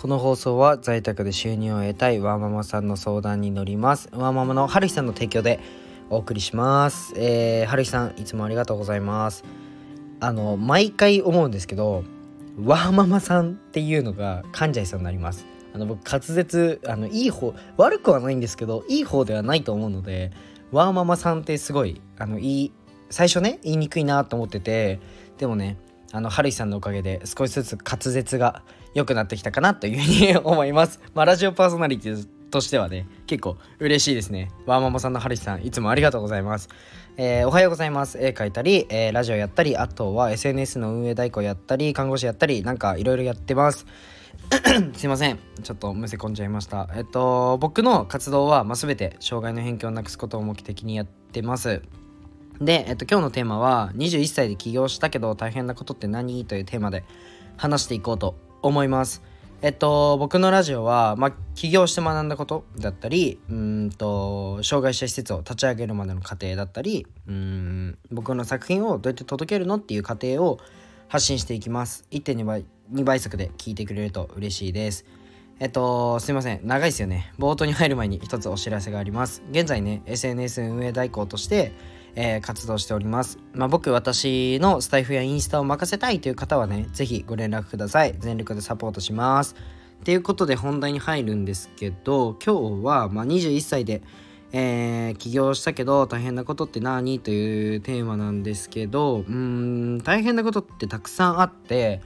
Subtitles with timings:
[0.00, 4.08] この放送は在宅で収入を得たいワーママさんの相談に乗ります。
[4.12, 5.58] ワーママの春日さんの提供で
[6.08, 7.14] お送りします。
[7.16, 9.42] えー、春日さんいつもありがとうございます。
[10.20, 12.04] あの毎回思うんですけど
[12.64, 15.46] ワーママさんっていうのが噛んじゃいそうになります。
[15.74, 20.30] あの僕滑舌あのいい方悪くはないんですけどいい方ではないと思うので
[20.70, 22.72] ワーママさんってすごいあのいい
[23.10, 25.00] 最初ね言いにくいなと思ってて
[25.38, 25.76] でもね
[26.12, 28.62] あの春日さんのおかげで少しずつ滑舌が
[28.94, 31.00] 良くなってきたかなというふうに 思います。
[31.14, 34.50] まあ、ラジオパーソナリティとしてはね、結構嬉しいですね。
[34.66, 36.68] ワーママさんの春日さん、いつもありがとうございます。
[37.16, 38.18] えー、おはようございます。
[38.18, 43.86] 絵描いたり、えー、ラジオやったり、あとは SNS の運営代行やったり、看護師やったり、なんかいろいろやってます。
[44.94, 45.38] すいません。
[45.62, 46.88] ちょっとむせ込んじゃいました。
[46.94, 51.82] えっと、僕の活動は、まあ、全て障害の偏見をなくすことを目的にやってます。
[52.60, 56.44] で、えっと、今日のテーマは21歳で起業したけど大変なことって何？
[56.44, 57.04] というテーマで
[57.56, 59.22] 話していこうと思います。
[59.60, 70.60] えっと、僕のラジオは、まあ、起業して学んだことだったり、うんと、障害者施設を立ち上げるまでの過程だったり、うん、僕の作品をどうやって届けるのっていう過程を
[71.08, 72.06] 発信していきます。
[72.12, 75.04] 1.2倍、2倍速で聞いてくれると嬉しいです。
[75.58, 76.60] えっと、すいません。
[76.64, 77.32] 長いですよね。
[77.36, 79.42] 冒頭に入る前に一つお知らせがあります。
[79.50, 81.72] 現在ね、SNS 運営代行として、
[82.20, 83.38] えー、活動しております。
[83.54, 88.14] まあ、僕、私のスタイフやインスタを任せたいという方はね、ぜひご連絡ください。
[88.18, 89.54] 全力でサポートします。
[90.04, 94.02] ということで本題に入るんですけど、今日は、ま、21歳で、
[94.50, 97.20] えー、起業したけど大変なことって何？
[97.20, 102.00] というテーマなんですけど、うん、大変なことってたくさんあって、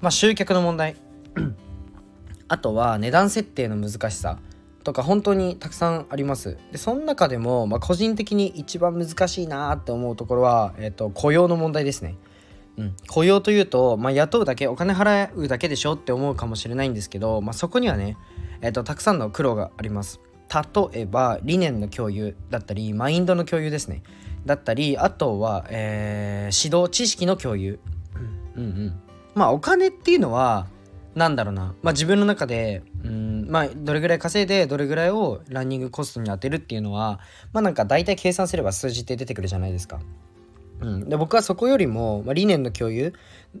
[0.00, 0.96] まあ、集客の問題。
[2.48, 4.40] あとは値段設定の難しさ。
[4.82, 6.58] とか本当にたくさんあります。
[6.70, 12.16] でその中でも、まあ、個人的に一番難しいなって思うところは、えーと、雇用の問題ですね、
[12.76, 18.16] うん、雇用というと、まあ、雇うだけお金払うだけでしょって思うかもしれないんですけど、まあ、そこにはね、
[18.60, 20.20] えーと、たくさんの苦労があります。
[20.92, 24.02] 例えば理念の共有だったりマインドの共有ですね。
[24.44, 27.80] だったりあとは、えー、指導知識の共有、
[28.56, 29.00] うん、うんうん。
[29.34, 30.66] まあお金っていうのは
[31.14, 37.20] なんだろうな、まあ、自分の中でうんまあどれぐらい稼いでどれぐらいをランニングコストに当てるっていうのは
[37.52, 40.00] まあなんか大体計算すれば数字って出てくるじゃないですか。
[40.80, 43.14] うん、で僕はそこよりも、まあ、理念の共有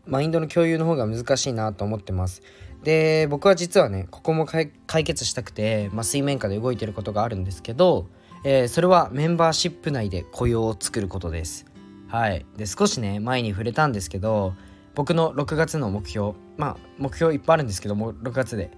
[0.06, 2.42] マインドの共有の方が難しいなと思ってます。
[2.82, 4.70] で僕は実はねここも解
[5.04, 8.08] 決したくて、まあ、水面下で動いてることがあるんですけど、
[8.44, 11.66] えー、それはメンバーシップ内で雇用を作ることです。
[12.08, 14.54] はい、で少しね前に触れたんですけど
[14.94, 18.70] 僕の6月の目標まあ目標いっぱいあるんですけども6月で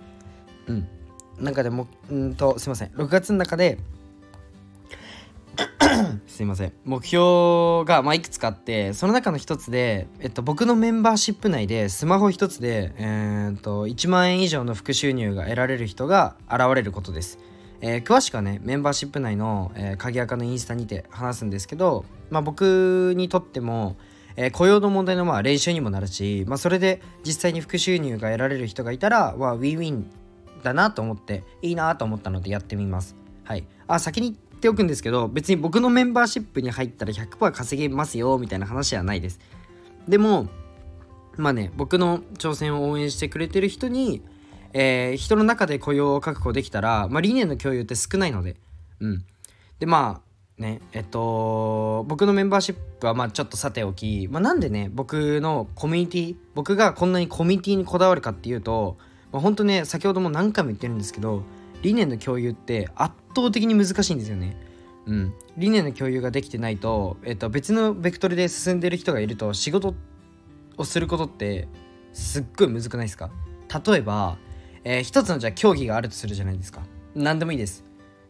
[0.69, 0.89] うん。
[1.39, 2.89] 中でもうんとすいません。
[2.91, 3.79] 6月の中で
[6.27, 6.73] すいません。
[6.85, 17.39] 目標がまあいくつかあってその中の一つで、えっと、僕のメンバーシップ内でスマホ一つで、えー、っと1万円以上の副収入が得られる人が現れることです、
[17.81, 23.97] えー、詳しくはねメンバーシップ内の、えー、鍵垢のインスタにて話すんですけど、まあ、僕にとっても
[24.37, 30.11] えー、雇用の問題のまあ練習にもなるし、まあ、それで実際に副収入が得られる人がいたら、まあ、ウィンウィン
[30.65, 33.15] だなと思っていいなと思ったのでやってみます。
[33.45, 39.39] はい、あ先に言っておくんですけど別に僕のメンバーシップに入ったら100%稼げますよみたいな話はないです。
[40.09, 40.49] でも
[41.37, 44.23] まあね僕の挑戦を応援してくれてる人に、
[44.73, 48.57] えー、人の中で雇用を確保できたら、まあ、理念の共有って少ないので、
[49.01, 49.25] うん、
[49.79, 58.97] でまあねえっと僕のメンバーシップはまあちょっとさておき、まあ、なんでね僕のコミュニティ僕がこんなにコミュニティにこだわるかっていうと、
[59.34, 61.43] まあ、本当ね先ほども何回も言ってるんですけど
[61.83, 64.56] 理念の共有って圧倒的に難しいんですよね。
[65.06, 69.94] うん、理念の共有ができてないと、えっと、別のベクトルで進んでる人がいると仕事
[70.78, 71.69] をすることって
[72.12, 73.31] すっごい難くないですか？
[73.84, 74.39] 例えば、
[74.84, 76.83] えー、一つのじゃあ競技があるとするじゃないですか。
[77.17, 77.84] 何でもいいです。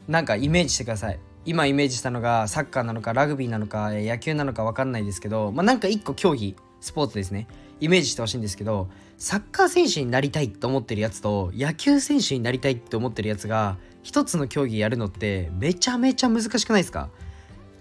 [0.09, 1.21] なんかイメージしてください。
[1.45, 7.49] 今イメージしたのがサッカーなのかラグビーなのか野球なのか分かんないですけど、まあ、なんか一個競技スポーツですね。
[7.81, 17.09] イメージしてほしいんですけどサッカー選手になりたいと思ってるやつと野球選手になりたいって思ってるやつが一つの競技やるのってめちゃめちゃ難しくないですか？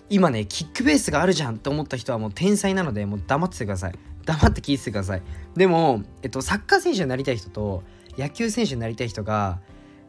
[0.10, 3.94] 今ねキックベースがあるじゃんって思った人はもう天才なのでもう黙っててください。
[4.26, 5.22] 黙って聞いててください。
[5.56, 7.84] でも、えっと、サッカー選手になりたい人と
[8.18, 9.60] 野球選手になりたい人が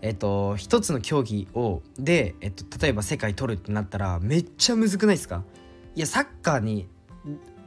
[0.03, 5.45] えっと、一つの競技をで、えっと、例えば世界取るってなったらめっちゃむずくないですか？
[5.95, 6.87] いやサッカーに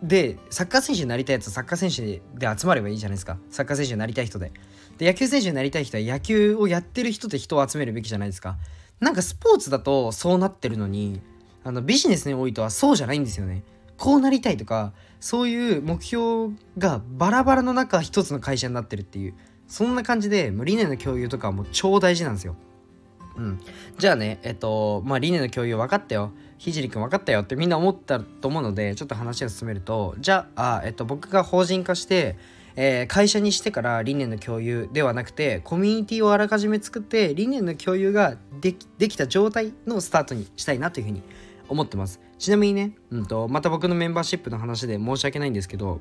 [0.03, 3.37] でサッカー選手になりたいやつはサッカー選手で集まればいいじゃないですか。
[3.49, 4.51] サッカー選手になりたい人で。
[4.97, 8.57] で野球選手になりたい人は野球をやってる人で人を集めるべきじゃないですか。
[8.99, 11.21] なんかスポーツだとそうなってるのに
[11.63, 13.63] あのビジネスにおいてはそうじゃないんですよね。
[13.97, 19.33] こうなりたいとかそういう目標がバラバラの中一つの会社になってるっていう。
[19.67, 22.55] そんな感じでもう理念の共有とかも超大事なんですよ。
[23.35, 23.59] うん、
[23.99, 26.31] じゃあねえっとまあ理念の共有分かったよ。
[26.57, 32.35] ひじりくん分かったよってみんな思ったと思うのでちょっと話を進めるとじゃあえっと、僕が法人化して
[32.79, 41.23] えー、会社にしてから理念の共有ではなくてコミュニティをあらかじめ作って理念の共有ができできた状態のスタートにしたいなというふうに
[41.69, 42.21] 思ってます。
[42.37, 45.99] ちなみにね、うんと、また僕のメンバーシップの話で申し訳ないんですけど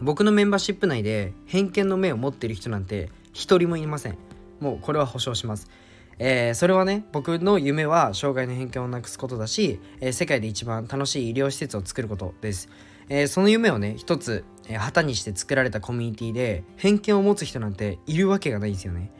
[0.00, 4.18] 僕のメンバーシップ内で偏見の目を持ってる人なんて一人もいません。
[4.58, 5.70] もうこれは保証します。
[6.18, 12.68] えー、それはね僕の夢は障害の偏見をなくすことだし、えー、世界で一番楽しい医療施設を作ることです、
[13.08, 19.10] えー、その夢をね一つ、え旗にして作られたコミュニティで偏見を持つ人なんているわけがないですよね。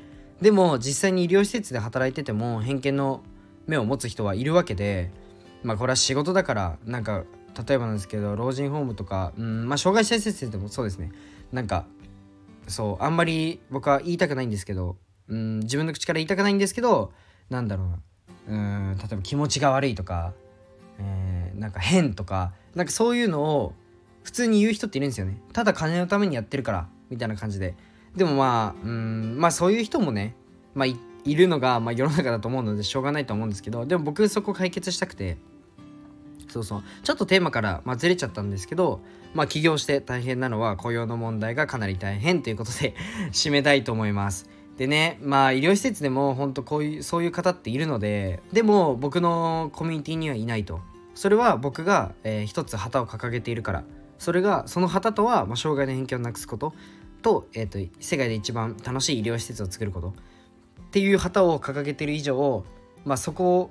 [0.43, 3.23] でも実際に医療施設で働いてても偏見の
[3.67, 5.11] 目を持つ人はいるわけで
[5.63, 7.25] まあこれは仕事だからなんか
[7.69, 11.11] 例えばなんですけど老人ホームとかうんまあ障害者施設でもそうですね。
[11.53, 11.87] なんか
[12.69, 14.97] そうあんまり僕は言いたくないんですけど
[15.29, 17.13] うん自分の口から言いたくないんですけど
[17.51, 17.99] なんだろうな。
[18.49, 18.57] う
[18.95, 20.33] ん例えば気持ちが悪いとか、
[20.99, 23.75] えー、なんか変とかなんかそういうのを
[24.23, 25.41] 普通に言う人っているんですよね。
[25.53, 27.75] ただ金のためにやってるからみたいな感じで。
[28.17, 30.35] でもまあうんまあそういう人もね
[30.75, 35.37] まあいるのが、まあ、世の中だと思うのでしょうがないと思うんですけどでも僕そこ解決したくて
[36.49, 36.83] そうそう。
[37.03, 39.01] ちょっとテーマから、まあ、ずれちゃったんですけど
[39.35, 42.95] まあ起業して大変なのは雇用の問題がかなり大変ということで
[43.33, 44.49] 締めたいと思います。
[44.79, 50.81] でねまあ医療施設でも本当こういうそういう方っているのででも僕のコミュニティにはいないと。
[51.15, 53.85] それは僕が、えー、一つ旗を掲げているから。
[54.19, 56.73] それがその旗とは、まあ、障害の偏見をなくすこと。
[57.23, 60.09] と,、えーと、世界で一番楽しい医療施設を作ること。
[60.11, 60.13] っ
[60.93, 62.65] ていう旗を掲げてる以上、
[63.05, 63.71] まあ、そこ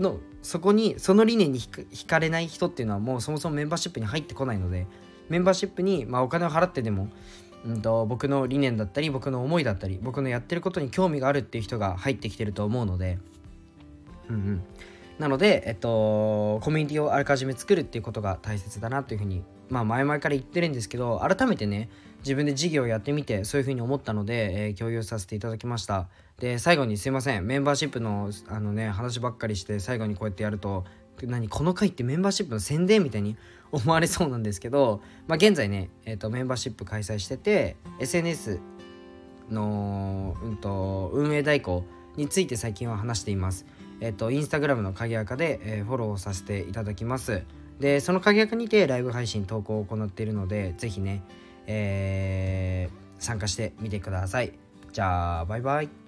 [0.00, 4.86] のそこにその理念に惹かれない人っていうのはもうそもそもメンバーシップに入ってこないので。
[5.28, 7.08] メンバーシップに、まあ、お金を払ってでも
[7.66, 13.18] うんと、僕の理念だったり僕の思いだったり僕のやってることに興味があるっていう人が入ってきてると思うので、
[14.28, 14.62] うんうん、
[15.18, 21.88] なので、えっと、コミュニティをあらかじめ作るっていうことが大切だなというふうに、まあ、前々から言ってるんですけど改めてね
[22.20, 26.08] 自分で事業をやってみてそういうふうに思ったので、えー、共有させていただきました。
[26.40, 27.46] で最後にすいません。
[27.46, 30.84] メンバーシップのあのね話ばっかりして最後にこうやってやると
[31.22, 33.36] 何この回ってメンバーシップの宣伝みたいに
[33.72, 38.60] 思われそうなんですけど、まあ、現在ね、えーと、メンバーシップ開催してて SNS
[39.50, 41.84] の、うんと、運営代行
[42.16, 43.66] について最近は話しています。
[44.00, 47.42] えっ、ー、と、インスタグラムの鍵垢で、えー、フォローさせていただきます。
[47.80, 51.22] で、その鍵垢にてライブ配信投稿を行っているので、ぜひね、
[51.66, 54.52] えー、参加してみてください。
[54.92, 56.07] じゃあ、バイバイ。